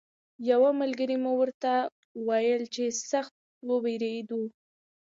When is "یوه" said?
0.49-0.69